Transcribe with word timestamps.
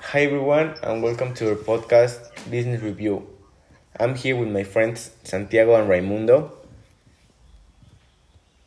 Hi 0.00 0.22
everyone, 0.22 0.74
and 0.82 1.04
welcome 1.04 1.34
to 1.34 1.50
our 1.50 1.54
podcast 1.54 2.18
Business 2.50 2.82
Review. 2.82 3.28
I'm 3.98 4.16
here 4.16 4.36
with 4.36 4.48
my 4.48 4.64
friends 4.64 5.12
Santiago 5.22 5.76
and 5.76 5.88
Raimundo. 5.88 6.52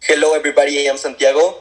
Hello, 0.02 0.34
everybody. 0.34 0.80
I 0.80 0.90
am 0.90 0.96
Santiago. 0.96 1.56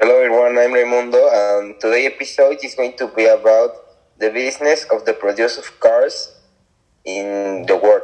Hello 0.00 0.16
everyone, 0.18 0.58
I'm 0.58 0.72
Raimundo 0.72 1.28
and 1.32 1.80
today's 1.80 2.12
episode 2.12 2.58
is 2.64 2.74
going 2.74 2.96
to 2.98 3.06
be 3.06 3.26
about 3.26 3.70
the 4.18 4.30
business 4.30 4.84
of 4.90 5.04
the 5.04 5.12
produce 5.12 5.56
of 5.56 5.78
cars 5.78 6.34
in 7.04 7.66
the 7.66 7.76
world. 7.76 8.02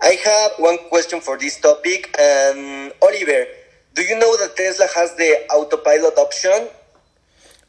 I 0.00 0.16
have 0.24 0.52
one 0.58 0.78
question 0.88 1.20
for 1.20 1.36
this 1.36 1.60
topic. 1.60 2.14
And 2.18 2.92
Oliver, 3.02 3.46
do 3.94 4.02
you 4.02 4.18
know 4.18 4.36
that 4.38 4.56
Tesla 4.56 4.86
has 4.94 5.14
the 5.16 5.46
autopilot 5.52 6.16
option? 6.18 6.68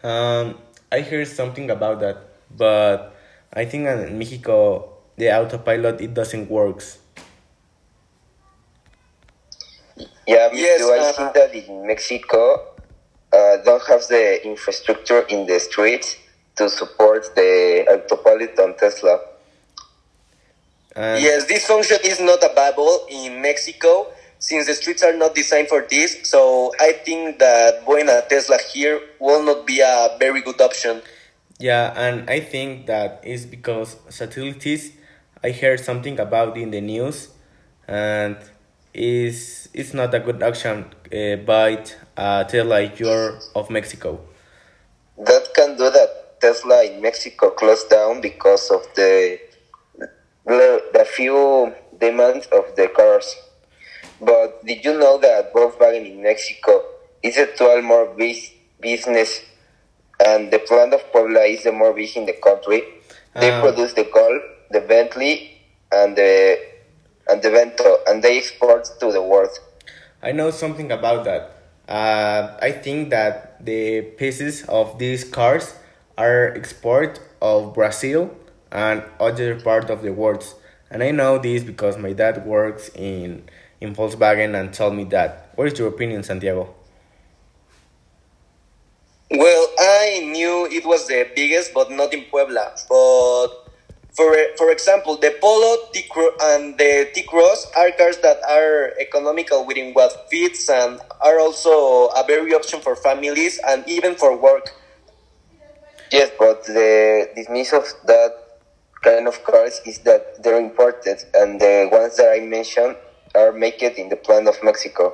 Um, 0.08 0.56
I 0.90 1.02
heard 1.02 1.28
something 1.28 1.70
about 1.70 2.00
that, 2.00 2.18
but 2.56 3.14
I 3.52 3.66
think 3.66 3.88
in 3.88 4.18
Mexico 4.18 4.94
the 5.18 5.36
autopilot 5.36 6.00
it 6.00 6.14
doesn't 6.14 6.50
works. 6.50 7.00
Yeah, 10.26 10.48
me 10.54 10.62
Yes, 10.62 10.80
too. 10.80 10.94
I 10.96 11.00
uh, 11.00 11.12
think 11.12 11.34
that 11.34 11.54
in 11.54 11.86
Mexico 11.86 12.72
uh, 13.34 13.58
don't 13.66 13.84
have 13.88 14.08
the 14.08 14.40
infrastructure 14.48 15.22
in 15.28 15.46
the 15.46 15.60
streets 15.60 16.16
to 16.56 16.70
support 16.70 17.36
the 17.36 17.86
autopilot 17.92 18.58
on 18.60 18.78
Tesla. 18.78 19.20
And 20.96 21.22
yes, 21.22 21.46
this 21.48 21.68
function 21.68 21.98
is 22.06 22.22
not 22.22 22.40
available 22.50 23.08
in 23.10 23.42
Mexico 23.42 24.08
since 24.40 24.68
the 24.68 24.74
streets 24.74 25.04
are 25.04 25.16
not 25.16 25.36
designed 25.36 25.68
for 25.68 25.86
this. 25.90 26.18
So 26.24 26.72
I 26.80 26.94
think 26.94 27.40
that 27.40 27.86
buying 27.86 28.10
a 28.10 28.22
Tesla 28.28 28.58
here 28.72 29.00
will 29.20 29.44
not 29.44 29.66
be 29.66 29.82
a 29.82 30.18
very 30.20 30.42
good 30.42 30.60
option. 30.62 31.02
yeah, 31.60 31.94
and 31.96 32.30
I 32.30 32.40
think 32.40 32.86
that 32.88 33.22
is 33.24 33.46
because 33.46 33.98
satellites. 34.10 34.92
I 35.44 35.52
heard 35.52 35.80
something 35.80 36.20
about 36.20 36.58
in 36.58 36.72
the 36.72 36.82
news, 36.82 37.30
and 37.88 38.38
is 38.94 39.70
it's 39.74 39.94
not 39.94 40.14
a 40.14 40.20
good 40.20 40.42
option. 40.44 40.86
Uh, 41.14 41.38
but 41.46 41.96
uh, 42.18 42.44
Tesla 42.46 42.82
your 42.82 43.40
of 43.56 43.70
Mexico. 43.70 44.20
That 45.18 45.50
can 45.56 45.78
do 45.78 45.90
that 45.90 46.40
Tesla 46.40 46.84
in 46.84 47.02
Mexico 47.02 47.50
closed 47.52 47.90
down 47.90 48.22
because 48.22 48.70
of 48.70 48.86
the 48.96 49.40
the, 50.46 50.84
the 50.94 51.06
few 51.06 51.74
demand 52.00 52.48
of 52.54 52.76
the 52.76 52.88
cars. 52.96 53.36
But 54.22 54.66
did 54.66 54.84
you 54.84 54.98
know 54.98 55.18
that 55.20 55.54
Volkswagen 55.54 56.06
in 56.12 56.22
Mexico 56.24 56.84
is 57.22 57.38
a 57.38 57.46
12 57.48 57.84
more 57.84 58.06
bus- 58.18 58.52
business 58.80 59.42
and 60.26 60.52
the 60.52 60.60
plant 60.60 60.94
of 60.94 61.12
Puebla 61.12 61.42
is 61.42 61.64
the 61.64 61.72
more 61.72 61.94
big 61.94 62.16
in 62.18 62.26
the 62.26 62.34
country? 62.34 62.84
They 63.36 63.52
Ah. 63.52 63.62
produce 63.62 63.94
the 63.94 64.06
Golf, 64.06 64.42
the 64.72 64.82
Bentley, 64.82 65.62
and 65.92 66.16
the 66.16 66.58
and 67.30 67.42
the 67.42 67.52
Vento, 67.52 67.98
and 68.08 68.24
they 68.24 68.38
export 68.38 68.86
to 69.02 69.12
the 69.12 69.22
world. 69.22 69.52
I 70.24 70.32
know 70.32 70.50
something 70.50 70.92
about 70.94 71.26
that. 71.26 71.52
Uh, 71.90 72.56
I 72.62 72.72
think 72.72 73.10
that 73.10 73.64
the 73.64 74.02
pieces 74.02 74.64
of 74.70 74.98
these 74.98 75.24
cars 75.26 75.74
are 76.18 76.54
export 76.56 77.20
of 77.42 77.74
Brazil 77.74 78.32
and 78.72 79.04
other 79.20 79.60
part 79.60 79.90
of 79.90 80.02
the 80.04 80.12
world. 80.14 80.44
And 80.90 81.04
I 81.04 81.12
know 81.12 81.38
this 81.38 81.64
because 81.64 81.98
my 81.98 82.14
dad 82.14 82.46
works 82.46 82.90
in 82.96 83.44
in 83.82 83.96
Volkswagen 83.96 84.60
and 84.60 84.74
tell 84.74 84.92
me 84.92 85.04
that. 85.06 85.52
What 85.56 85.68
is 85.68 85.78
your 85.78 85.90
opinion, 85.90 86.24
Santiago? 86.24 86.74
Well, 89.30 89.68
I 89.78 90.22
knew 90.32 90.68
it 90.72 90.86
was 90.86 91.08
the 91.08 91.28
biggest, 91.36 91.74
but 91.74 91.92
not 91.92 92.14
in 92.14 92.24
Puebla. 92.26 92.76
But 92.88 93.50
for 94.16 94.36
for 94.58 94.72
example, 94.72 95.18
the 95.18 95.36
Polo 95.42 95.90
T 95.92 96.08
and 96.42 96.78
the 96.78 97.10
T 97.14 97.24
Cross 97.24 97.72
are 97.76 97.92
cars 97.92 98.18
that 98.20 98.40
are 98.50 98.94
economical 99.00 99.66
within 99.66 99.94
what 99.94 100.30
fits 100.30 100.70
and 100.70 101.00
are 101.20 101.40
also 101.40 102.08
a 102.16 102.24
very 102.26 102.54
option 102.54 102.80
for 102.80 102.96
families 102.96 103.60
and 103.68 103.84
even 103.88 104.16
for 104.16 104.36
work. 104.38 104.74
Yes, 106.10 106.32
but 106.40 106.64
the 106.64 107.30
dismiss 107.36 107.74
of 107.74 107.84
that 108.06 108.32
kind 109.04 109.28
of 109.28 109.44
cars 109.44 109.82
is 109.86 110.00
that 110.00 110.42
they're 110.42 110.58
imported, 110.58 111.22
and 111.36 111.60
the 111.60 111.90
ones 111.92 112.16
that 112.16 112.32
I 112.32 112.40
mentioned 112.40 112.96
are 113.38 113.52
made 113.52 113.82
in 113.82 114.10
the 114.10 114.16
plant 114.16 114.48
of 114.48 114.58
Mexico. 114.64 115.14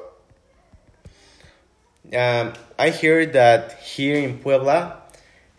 Um, 2.15 2.53
I 2.77 2.89
hear 2.89 3.25
that 3.25 3.79
here 3.79 4.15
in 4.15 4.39
Puebla, 4.39 5.01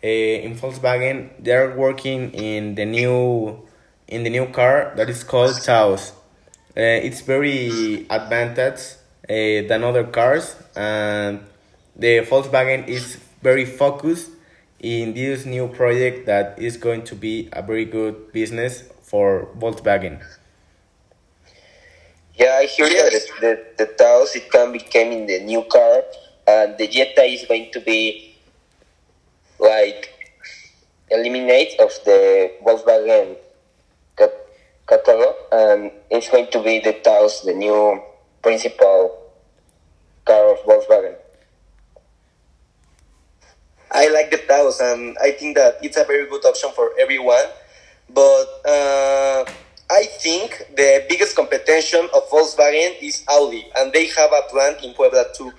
uh, 0.03 0.07
in 0.07 0.55
Volkswagen, 0.57 1.31
they 1.39 1.53
are 1.53 1.77
working 1.77 2.33
in 2.33 2.75
the 2.75 2.85
new 2.85 3.61
in 4.07 4.23
the 4.23 4.31
new 4.31 4.47
car 4.47 4.93
that 4.97 5.09
is 5.09 5.25
called 5.25 5.57
Taos. 5.63 6.13
Uh, 6.77 7.07
it's 7.07 7.21
very 7.23 8.07
advanced 8.11 8.99
uh, 9.29 9.67
than 9.69 9.85
other 9.85 10.05
cars, 10.05 10.57
and 10.77 11.41
the 11.97 12.21
Volkswagen 12.21 12.87
is 12.89 13.17
very 13.43 13.65
focused 13.65 14.31
in 14.81 15.15
this 15.15 15.47
new 15.47 15.69
project 15.69 16.27
that 16.27 16.59
is 16.59 16.77
going 16.77 17.03
to 17.05 17.15
be 17.15 17.49
a 17.53 17.63
very 17.63 17.85
good 17.85 18.33
business 18.33 18.85
for 19.03 19.49
Volkswagen. 19.59 20.21
Yeah, 22.37 22.57
I 22.61 22.67
hear 22.67 22.87
Yes. 22.89 23.13
that 23.13 23.41
the, 23.41 23.61
the 23.79 23.87
Taos 23.99 24.35
it 24.37 24.51
can 24.51 24.73
become 24.73 25.13
in 25.13 25.27
the 25.27 25.41
new 25.41 25.63
car, 25.65 26.03
and 26.47 26.77
the 26.79 26.89
Jetta 26.89 27.23
is 27.25 27.45
going 27.47 27.69
to 27.73 27.81
be 27.81 28.17
like 29.59 30.09
eliminate 31.11 31.75
of 31.81 31.93
the 32.05 32.53
Volkswagen 32.63 33.37
cat- 34.17 34.35
catalog, 34.89 35.37
and 35.53 35.93
it's 36.11 36.29
going 36.29 36.49
to 36.49 36.63
be 36.63 36.81
the 36.81 36.95
Taos, 36.95 37.43
the 37.43 37.55
new 37.55 38.01
principal 38.43 39.13
car 40.25 40.53
of 40.53 40.59
Volkswagen. 40.61 41.17
I 43.91 44.09
like 44.09 44.31
the 44.31 44.39
Taos, 44.39 44.81
and 44.81 45.17
I 45.23 45.33
think 45.33 45.57
that 45.57 45.77
it's 45.83 45.97
a 45.97 46.05
very 46.05 46.27
good 46.27 46.45
option 46.45 46.71
for 46.75 46.93
everyone. 46.99 47.47
But 48.09 48.47
uh, 48.67 49.45
I 49.95 50.07
think 50.07 50.75
the 50.77 51.07
biggest 51.09 51.37
competition 51.37 52.09
of 52.13 52.29
Volkswagen 52.29 53.01
is 53.01 53.23
Audi, 53.29 53.65
and 53.77 53.93
they 53.93 54.07
have 54.07 54.33
a 54.33 54.43
plant 54.51 54.83
in 54.83 54.93
Puebla 54.93 55.27
too. 55.33 55.53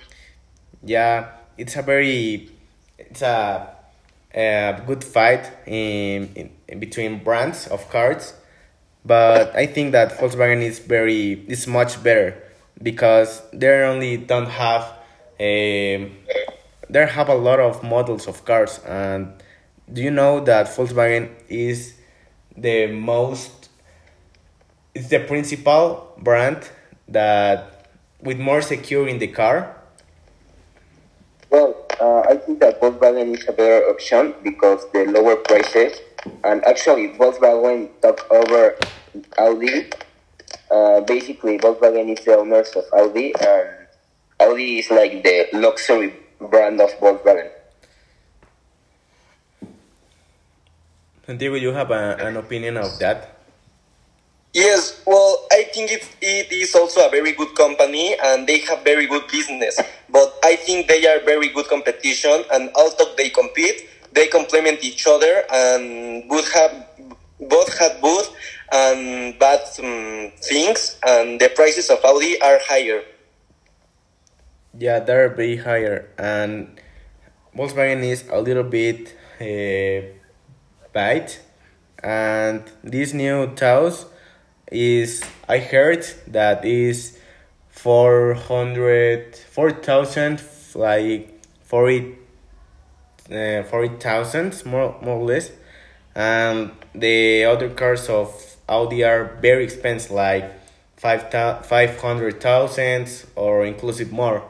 Yeah, 0.84 1.30
it's 1.56 1.74
a 1.76 1.80
very, 1.80 2.50
it's 2.98 3.22
a, 3.22 3.66
a 4.34 4.82
good 4.86 5.02
fight 5.02 5.50
in, 5.66 6.28
in, 6.34 6.50
in 6.68 6.78
between 6.78 7.24
brands 7.24 7.66
of 7.68 7.88
cars, 7.88 8.34
but 9.06 9.56
I 9.56 9.66
think 9.66 9.92
that 9.92 10.18
Volkswagen 10.18 10.60
is 10.60 10.80
very 10.80 11.32
is 11.48 11.66
much 11.66 12.02
better 12.02 12.36
because 12.82 13.40
they 13.54 13.84
only 13.84 14.18
don't 14.18 14.50
have 14.50 14.98
a, 15.40 16.12
they 16.90 17.06
have 17.06 17.30
a 17.30 17.34
lot 17.34 17.58
of 17.58 17.82
models 17.82 18.28
of 18.28 18.44
cars 18.44 18.80
and 18.86 19.32
do 19.90 20.02
you 20.02 20.10
know 20.10 20.40
that 20.40 20.66
Volkswagen 20.66 21.30
is 21.48 21.94
the 22.54 22.86
most 22.88 23.65
it's 24.96 25.08
the 25.08 25.20
principal 25.20 26.16
brand 26.16 26.70
that 27.06 27.92
with 28.22 28.38
more 28.40 28.62
secure 28.62 29.06
in 29.06 29.18
the 29.18 29.28
car 29.28 29.76
Well, 31.50 31.86
uh, 32.00 32.26
I 32.26 32.36
think 32.42 32.58
that 32.60 32.80
Volkswagen 32.80 33.32
is 33.36 33.46
a 33.46 33.52
better 33.52 33.86
option 33.86 34.34
because 34.42 34.82
the 34.90 35.06
lower 35.06 35.36
prices, 35.36 36.02
and 36.42 36.58
actually 36.66 37.14
Volkswagen 37.14 37.88
took 38.02 38.26
over 38.34 38.74
Audi. 39.38 39.86
Uh, 40.68 41.00
basically, 41.06 41.56
Volkswagen 41.62 42.10
is 42.10 42.24
the 42.26 42.34
owners 42.36 42.74
of 42.74 42.84
Audi, 42.92 43.30
and 43.38 43.68
Audi 44.42 44.82
is 44.82 44.90
like 44.90 45.22
the 45.22 45.46
luxury 45.54 46.18
brand 46.42 46.82
of 46.82 46.90
Volkswagen. 46.98 47.46
Santiago, 51.24 51.54
you 51.54 51.70
have 51.72 51.94
a, 51.94 52.18
an 52.18 52.36
opinion 52.36 52.76
of 52.76 52.98
that? 52.98 53.35
Yes, 54.56 55.02
well, 55.04 55.44
I 55.52 55.64
think 55.64 55.92
it, 55.92 56.08
it 56.22 56.50
is 56.50 56.74
also 56.74 57.06
a 57.06 57.10
very 57.10 57.32
good 57.32 57.54
company 57.54 58.16
and 58.18 58.46
they 58.46 58.60
have 58.60 58.82
very 58.84 59.06
good 59.06 59.28
business. 59.30 59.78
But 60.08 60.32
I 60.42 60.56
think 60.56 60.88
they 60.88 61.06
are 61.06 61.20
very 61.26 61.50
good 61.50 61.68
competition 61.68 62.42
and 62.50 62.70
although 62.74 63.14
they 63.18 63.28
compete, 63.28 63.86
they 64.12 64.28
complement 64.28 64.82
each 64.82 65.06
other 65.06 65.44
and 65.52 66.26
both 66.26 66.50
have 66.54 66.72
both 67.38 67.78
have 67.78 68.00
good 68.00 68.26
and 68.72 69.38
bad 69.38 69.60
um, 69.78 70.32
things 70.40 70.96
and 71.06 71.38
the 71.38 71.50
prices 71.54 71.90
of 71.90 72.02
Audi 72.02 72.40
are 72.40 72.58
higher. 72.64 73.02
Yeah, 74.78 75.00
they're 75.00 75.28
very 75.28 75.56
higher, 75.56 76.08
and 76.16 76.80
Volkswagen 77.54 78.02
is 78.02 78.24
a 78.30 78.40
little 78.40 78.64
bit 78.64 79.14
uh, 79.38 80.16
bad. 80.94 81.32
And 82.02 82.62
this 82.82 83.12
new 83.12 83.54
Taos 83.54 84.06
is, 84.70 85.22
I 85.48 85.58
heard 85.58 86.06
that 86.28 86.64
is 86.64 87.18
400, 87.70 89.36
4,000, 89.36 90.42
like 90.74 91.32
40 91.64 92.16
uh, 93.30 93.62
forty 93.64 93.96
thousand 93.96 94.64
more 94.64 94.96
more 95.02 95.18
or 95.18 95.24
less, 95.24 95.50
and 96.14 96.70
the 96.94 97.44
other 97.44 97.70
cars 97.70 98.08
of 98.08 98.56
Audi 98.68 99.04
are 99.04 99.36
very 99.40 99.64
expensive, 99.64 100.12
like 100.12 100.50
five 100.96 101.30
five 101.66 102.00
hundred 102.00 102.40
thousand 102.40 103.24
or 103.34 103.64
inclusive 103.64 104.12
more. 104.12 104.48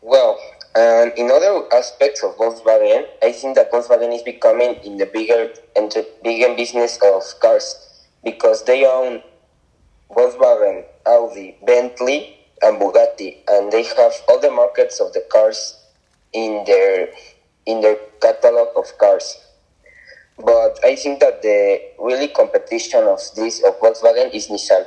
Well, 0.00 0.38
and 0.76 1.12
in 1.16 1.30
other 1.30 1.64
aspects 1.72 2.22
of 2.22 2.36
Volkswagen, 2.36 3.06
I 3.22 3.32
think 3.32 3.56
that 3.56 3.72
Volkswagen 3.72 4.14
is 4.14 4.22
becoming 4.22 4.76
in 4.84 4.98
the 4.98 5.06
bigger 5.06 5.48
and 5.74 5.90
bigger 6.22 6.54
business 6.54 6.98
of 7.02 7.24
cars 7.40 8.04
because 8.22 8.62
they 8.64 8.84
own 8.84 9.22
Volkswagen, 10.10 10.84
Audi, 11.06 11.56
Bentley, 11.64 12.36
and 12.60 12.78
Bugatti, 12.78 13.38
and 13.48 13.72
they 13.72 13.84
have 13.84 14.12
all 14.28 14.38
the 14.38 14.50
markets 14.50 15.00
of 15.00 15.14
the 15.14 15.24
cars 15.32 15.80
in 16.34 16.64
their 16.66 17.08
in 17.64 17.80
their 17.80 17.96
catalog 18.20 18.68
of 18.76 18.98
cars. 18.98 19.38
But 20.36 20.78
I 20.84 20.94
think 20.96 21.20
that 21.20 21.40
the 21.40 21.80
really 21.98 22.28
competition 22.28 23.04
of 23.04 23.20
this 23.34 23.62
of 23.64 23.80
Volkswagen 23.80 24.28
is 24.34 24.48
Nissan. 24.48 24.84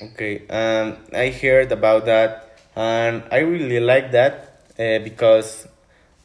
Okay, 0.00 0.46
um, 0.48 0.96
I 1.12 1.28
heard 1.28 1.72
about 1.72 2.06
that, 2.06 2.49
and 2.80 3.22
I 3.30 3.40
really 3.40 3.78
like 3.78 4.12
that 4.12 4.64
uh, 4.78 5.00
because 5.04 5.68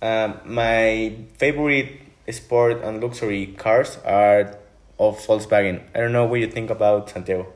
um, 0.02 0.40
my 0.46 1.18
favorite 1.38 2.00
sport 2.32 2.82
and 2.82 3.04
luxury 3.04 3.48
cars 3.58 3.98
are 4.06 4.58
of 4.98 5.20
Volkswagen. 5.20 5.84
I 5.94 6.00
don't 6.00 6.14
know 6.14 6.26
what 6.26 6.40
you 6.40 6.48
think 6.48 6.70
about 6.70 7.10
Santiago. 7.10 7.52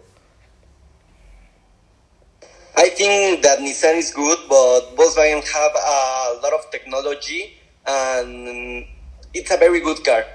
I 2.75 2.89
think 2.89 3.41
that 3.43 3.59
Nissan 3.59 3.95
is 3.95 4.11
good, 4.11 4.39
but 4.49 4.95
Volkswagen 4.97 5.47
have 5.47 5.73
a 5.75 6.39
lot 6.43 6.53
of 6.59 6.69
technology 6.69 7.55
and 7.87 8.85
it's 9.33 9.51
a 9.51 9.57
very 9.57 9.79
good 9.79 10.03
car. 10.03 10.25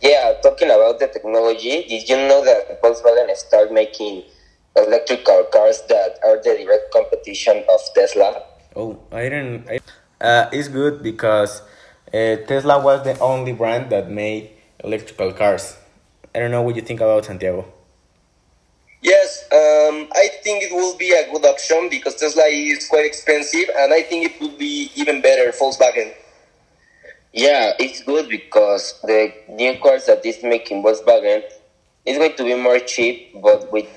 Yeah, 0.00 0.34
talking 0.42 0.70
about 0.70 1.00
the 1.00 1.08
technology, 1.08 1.84
did 1.88 2.08
you 2.08 2.16
know 2.16 2.44
that 2.44 2.80
Volkswagen 2.82 3.34
start 3.36 3.72
making 3.72 4.22
electrical 4.76 5.44
cars 5.52 5.82
that 5.88 6.18
are 6.24 6.36
the 6.42 6.56
direct 6.64 6.92
competition 6.92 7.64
of 7.72 7.80
Tesla? 7.94 8.42
Oh, 8.76 8.98
I 9.12 9.22
didn't. 9.22 9.68
I, 9.68 9.80
uh, 10.20 10.48
it's 10.52 10.68
good 10.68 11.02
because 11.02 11.62
uh, 12.12 12.36
Tesla 12.46 12.82
was 12.82 13.02
the 13.04 13.18
only 13.18 13.52
brand 13.52 13.90
that 13.90 14.10
made 14.10 14.50
electrical 14.84 15.32
cars. 15.32 15.76
I 16.34 16.38
don't 16.38 16.50
know 16.50 16.62
what 16.62 16.76
you 16.76 16.82
think 16.82 17.00
about 17.00 17.24
Santiago. 17.24 17.66
Yes, 19.02 19.44
um, 19.50 20.08
I 20.12 20.28
think 20.42 20.62
it 20.62 20.72
will 20.72 20.96
be 20.96 21.12
a 21.12 21.30
good 21.30 21.44
option 21.46 21.88
because 21.88 22.16
Tesla 22.16 22.44
is 22.44 22.86
quite 22.86 23.06
expensive, 23.06 23.70
and 23.76 23.94
I 23.94 24.02
think 24.02 24.26
it 24.26 24.40
would 24.40 24.58
be 24.58 24.90
even 24.94 25.22
better 25.22 25.50
Volkswagen. 25.52 26.12
Yeah, 27.32 27.72
it's 27.78 28.02
good 28.02 28.28
because 28.28 29.00
the 29.02 29.32
new 29.48 29.78
cars 29.78 30.06
that 30.06 30.24
is 30.26 30.42
making 30.42 30.82
Volkswagen 30.82 31.42
is 32.04 32.18
going 32.18 32.36
to 32.36 32.44
be 32.44 32.54
more 32.54 32.78
cheap, 32.80 33.40
but 33.40 33.72
with 33.72 33.88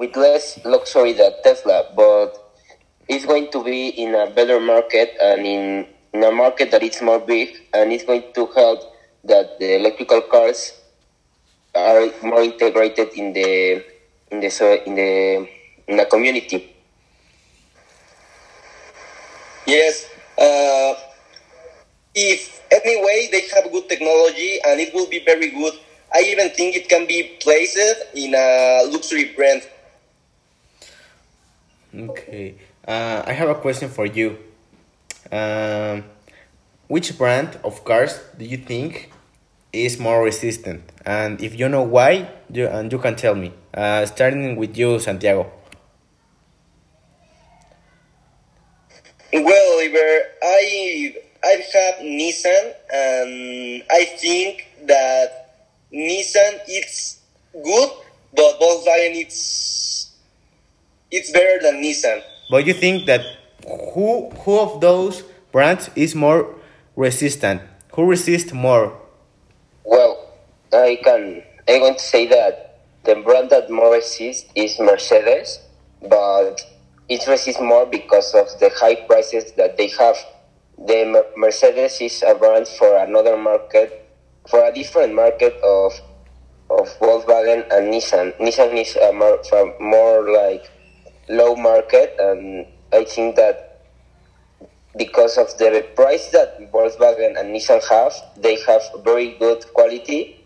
with 0.00 0.16
less 0.16 0.58
luxury 0.64 1.12
than 1.12 1.30
Tesla. 1.44 1.84
But 1.94 2.32
it's 3.06 3.26
going 3.26 3.52
to 3.52 3.62
be 3.62 3.88
in 3.88 4.14
a 4.14 4.30
better 4.30 4.58
market 4.58 5.12
and 5.22 5.44
in, 5.44 5.86
in 6.14 6.24
a 6.24 6.32
market 6.32 6.70
that 6.70 6.82
is 6.82 7.02
more 7.02 7.20
big, 7.20 7.54
and 7.74 7.92
it's 7.92 8.04
going 8.04 8.32
to 8.34 8.46
help 8.46 8.80
that 9.24 9.58
the 9.60 9.76
electrical 9.76 10.22
cars 10.22 10.72
are 11.74 12.08
more 12.24 12.42
integrated 12.42 13.12
in 13.14 13.34
the 13.34 13.84
in 14.32 14.40
the 14.40 14.82
in 14.86 14.94
the 14.94 15.48
in 15.86 15.96
the 15.98 16.06
community. 16.06 16.74
Yes. 19.66 20.06
Uh, 20.38 20.94
if 22.14 22.62
anyway 22.72 23.28
they 23.30 23.42
have 23.54 23.70
good 23.70 23.86
technology 23.88 24.58
and 24.66 24.80
it 24.80 24.94
will 24.94 25.06
be 25.06 25.22
very 25.24 25.50
good. 25.50 25.74
I 26.12 26.22
even 26.22 26.48
think 26.50 26.74
it 26.74 26.88
can 26.88 27.06
be 27.06 27.36
placed 27.40 27.76
in 28.14 28.34
a 28.34 28.88
luxury 28.90 29.32
brand. 29.36 29.62
Okay. 31.94 32.54
Uh, 32.86 33.22
I 33.26 33.32
have 33.32 33.48
a 33.48 33.54
question 33.54 33.88
for 33.88 34.06
you. 34.06 34.38
Um, 35.32 36.04
which 36.88 37.16
brand 37.18 37.58
of 37.64 37.84
cars 37.84 38.20
do 38.38 38.44
you 38.44 38.56
think 38.56 39.10
is 39.72 39.98
more 39.98 40.22
resistant? 40.24 40.82
And 41.04 41.40
if 41.42 41.58
you 41.58 41.68
know 41.68 41.82
why, 41.82 42.30
you, 42.52 42.66
and 42.66 42.90
you 42.92 42.98
can 42.98 43.16
tell 43.16 43.34
me. 43.34 43.52
Uh, 43.74 44.06
starting 44.06 44.56
with 44.56 44.76
you, 44.76 44.98
Santiago. 44.98 45.50
Well, 49.32 49.72
Oliver, 49.74 50.22
I 50.42 51.14
I 51.44 51.54
have 51.72 51.94
Nissan, 52.02 52.74
and 52.92 53.82
I 53.90 54.04
think 54.18 54.66
that 54.86 55.70
Nissan 55.92 56.60
it's 56.66 57.20
good, 57.52 57.90
but 58.34 58.58
Volkswagen 58.58 59.14
it's 59.14 59.79
it's 61.10 61.30
better 61.30 61.58
than 61.62 61.82
Nissan. 61.82 62.22
But 62.50 62.66
you 62.66 62.74
think 62.74 63.06
that 63.06 63.22
who 63.66 64.30
who 64.30 64.58
of 64.58 64.80
those 64.80 65.22
brands 65.52 65.90
is 65.94 66.14
more 66.14 66.54
resistant? 66.96 67.62
Who 67.92 68.04
resists 68.04 68.52
more? 68.52 68.94
Well, 69.84 70.30
I 70.72 70.98
can 71.02 71.42
I 71.68 71.78
want 71.78 71.98
to 71.98 72.04
say 72.04 72.26
that 72.26 72.80
the 73.04 73.16
brand 73.16 73.50
that 73.50 73.70
more 73.70 73.94
resists 73.94 74.50
is 74.54 74.78
Mercedes, 74.78 75.60
but 76.02 76.60
it 77.08 77.26
resists 77.26 77.60
more 77.60 77.86
because 77.86 78.34
of 78.34 78.46
the 78.60 78.70
high 78.74 78.94
prices 79.06 79.52
that 79.56 79.76
they 79.76 79.88
have. 79.98 80.16
The 80.78 81.24
Mercedes 81.36 82.00
is 82.00 82.22
a 82.26 82.34
brand 82.34 82.66
for 82.66 82.96
another 82.96 83.36
market, 83.36 84.08
for 84.48 84.64
a 84.64 84.72
different 84.72 85.14
market 85.14 85.54
of 85.62 85.92
of 86.70 86.86
Volkswagen 86.98 87.66
and 87.74 87.92
Nissan. 87.92 88.32
Nissan 88.38 88.72
is 88.78 88.96
a 88.96 89.12
more, 89.12 89.42
more 89.80 90.32
like 90.32 90.70
low 91.30 91.54
market, 91.54 92.14
and 92.18 92.66
I 92.92 93.04
think 93.04 93.36
that 93.36 93.78
because 94.96 95.38
of 95.38 95.56
the 95.58 95.86
price 95.94 96.30
that 96.30 96.58
Volkswagen 96.72 97.38
and 97.38 97.54
Nissan 97.54 97.80
have, 97.88 98.12
they 98.36 98.58
have 98.66 98.82
very 99.04 99.34
good 99.38 99.64
quality. 99.72 100.36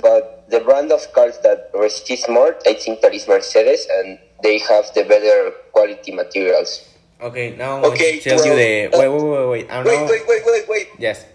But 0.00 0.46
the 0.48 0.60
brand 0.60 0.92
of 0.92 1.12
cars 1.12 1.38
that 1.42 1.70
resist 1.74 2.28
more, 2.28 2.56
I 2.66 2.74
think 2.74 3.00
that 3.00 3.12
is 3.12 3.26
Mercedes, 3.26 3.86
and 3.90 4.18
they 4.42 4.58
have 4.58 4.86
the 4.94 5.02
better 5.02 5.50
quality 5.72 6.12
materials. 6.12 6.88
Okay, 7.20 7.56
now 7.56 7.78
I'm 7.78 7.84
okay, 7.86 8.20
tell 8.20 8.36
well, 8.38 8.46
you 8.46 8.54
the 8.54 8.96
uh, 8.96 8.98
wait, 9.00 9.08
wait, 9.08 9.22
wait, 9.22 9.48
wait. 9.50 9.66
I'm 9.70 9.84
wait, 9.84 10.08
wait, 10.08 10.22
wait, 10.28 10.42
wait, 10.46 10.68
wait. 10.68 10.86
Yes, 10.98 11.26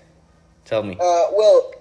tell 0.64 0.82
me. 0.82 0.96
Uh, 0.96 1.28
well, 1.36 1.74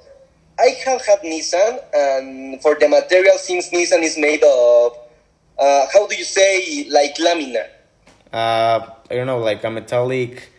I 0.59 0.75
have 0.85 1.07
had 1.07 1.21
Nissan, 1.23 1.79
and 1.95 2.61
for 2.61 2.75
the 2.75 2.89
material, 2.89 3.39
since 3.39 3.71
Nissan 3.71 4.03
is 4.03 4.19
made 4.19 4.43
of, 4.43 4.99
uh, 5.59 5.87
how 5.93 6.07
do 6.07 6.17
you 6.17 6.25
say, 6.25 6.87
like 6.91 7.19
lamina? 7.19 7.67
Uh, 8.33 8.89
I 9.11 9.15
don't 9.15 9.27
know, 9.27 9.39
like 9.39 9.63
a 9.65 9.71
metallic, 9.71 10.51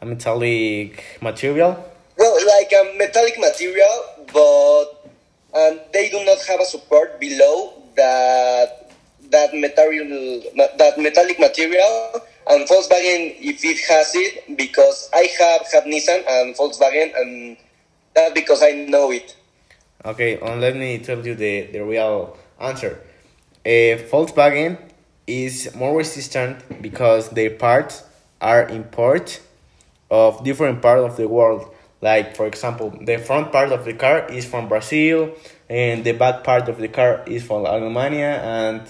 a 0.00 0.06
metallic 0.06 1.18
material. 1.20 1.76
Well, 2.18 2.36
like 2.46 2.72
a 2.72 2.96
metallic 2.96 3.38
material, 3.38 4.26
but 4.32 5.10
um, 5.54 5.80
they 5.92 6.08
do 6.08 6.24
not 6.24 6.38
have 6.46 6.60
a 6.60 6.64
support 6.64 7.20
below 7.20 7.82
that 7.96 8.92
that 9.30 9.54
material, 9.54 10.42
that 10.78 10.98
metallic 10.98 11.38
material. 11.38 12.20
And 12.48 12.66
Volkswagen, 12.68 13.34
if 13.40 13.64
it 13.64 13.78
has 13.90 14.14
it, 14.14 14.56
because 14.56 15.10
I 15.12 15.28
have 15.38 15.66
had 15.66 15.84
Nissan 15.84 16.22
and 16.28 16.54
Volkswagen, 16.54 17.10
and 17.18 17.56
that 18.14 18.34
because 18.34 18.62
I 18.62 18.70
know 18.70 19.10
it. 19.10 19.34
Okay, 20.04 20.38
and 20.38 20.60
let 20.60 20.76
me 20.76 20.98
tell 20.98 21.26
you 21.26 21.34
the, 21.34 21.62
the 21.72 21.80
real 21.80 22.38
answer. 22.60 23.00
Uh, 23.66 23.98
Volkswagen 23.98 24.78
is 25.26 25.74
more 25.74 25.98
resistant 25.98 26.80
because 26.80 27.30
their 27.30 27.50
parts 27.50 28.04
are 28.40 28.68
import 28.68 29.40
of 30.08 30.44
different 30.44 30.80
parts 30.80 31.02
of 31.02 31.16
the 31.16 31.26
world. 31.26 31.74
Like 32.00 32.36
for 32.36 32.46
example, 32.46 32.94
the 33.02 33.18
front 33.18 33.50
part 33.50 33.72
of 33.72 33.84
the 33.84 33.94
car 33.94 34.24
is 34.28 34.46
from 34.46 34.68
Brazil, 34.68 35.34
and 35.68 36.04
the 36.04 36.12
back 36.12 36.44
part 36.44 36.68
of 36.68 36.78
the 36.78 36.86
car 36.86 37.24
is 37.26 37.42
from 37.42 37.64
Alemania, 37.64 38.38
and 38.38 38.82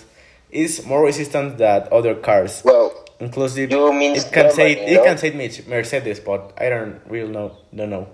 is 0.51 0.85
more 0.85 1.07
resistant 1.07 1.57
than 1.57 1.89
other 1.91 2.15
cars. 2.15 2.61
Well, 2.63 2.93
inclusive. 3.19 3.71
You 3.71 3.95
mean 3.95 4.15
it 4.15 4.29
can 4.31 4.51
say 4.51 4.73
it, 4.73 4.93
it 4.93 5.05
can 5.05 5.17
say 5.17 5.31
Mercedes, 5.67 6.21
but 6.21 6.53
I 6.61 6.69
don't 6.69 7.01
really 7.09 7.33
know. 7.33 7.57
Don't 7.75 7.89
know. 7.89 8.09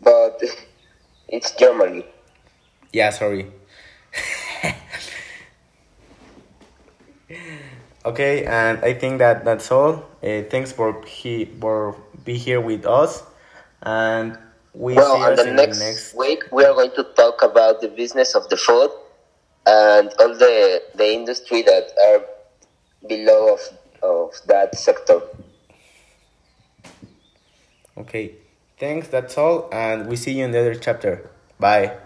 But 0.00 0.40
it's 1.28 1.50
Germany. 1.52 2.06
Yeah, 2.94 3.10
sorry. 3.10 3.50
okay, 8.04 8.44
and 8.44 8.78
I 8.84 8.94
think 8.94 9.18
that 9.18 9.44
that's 9.44 9.70
all. 9.70 10.04
Uh, 10.22 10.42
thanks 10.50 10.72
for 10.72 11.02
he 11.04 11.46
for 11.60 11.96
be 12.24 12.36
here 12.36 12.60
with 12.60 12.86
us, 12.86 13.22
and 13.82 14.38
we 14.72 14.94
well, 14.94 15.16
see 15.16 15.24
us 15.24 15.42
the 15.42 15.48
in 15.48 15.56
next, 15.56 15.78
the 15.78 15.84
next 15.84 16.14
week 16.14 16.44
we 16.50 16.64
are 16.64 16.74
going 16.74 16.90
to 16.92 17.04
talk 17.14 17.42
about 17.42 17.80
the 17.80 17.88
business 17.88 18.34
of 18.34 18.48
the 18.48 18.56
food 18.56 18.90
and 19.66 20.12
all 20.20 20.34
the 20.36 20.82
the 20.94 21.12
industry 21.12 21.62
that 21.62 21.90
are 22.06 22.24
below 23.08 23.54
of 23.54 23.60
of 24.02 24.34
that 24.46 24.74
sector. 24.74 25.20
Okay, 27.96 28.34
thanks. 28.78 29.08
That's 29.08 29.38
all, 29.38 29.68
and 29.72 30.08
we 30.08 30.16
see 30.16 30.32
you 30.32 30.44
in 30.44 30.50
the 30.50 30.60
other 30.60 30.74
chapter. 30.74 31.30
Bye. 31.58 31.96